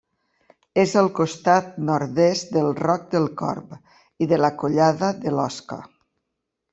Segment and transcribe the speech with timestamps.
[0.83, 3.75] És al costat nord-oest del Roc del Corb
[4.27, 5.79] i de la Collada de l'Osca.